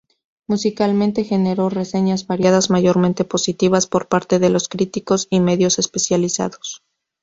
Musicalmente 0.47 1.23
generó 1.25 1.69
reseñas 1.69 2.25
variadas 2.25 2.71
mayormente 2.71 3.23
positivas 3.23 3.85
por 3.85 4.07
parte 4.07 4.39
de 4.39 4.49
los 4.49 4.67
críticos 4.67 5.27
y 5.29 5.41
medios 5.41 5.77
especializados. 5.77 6.81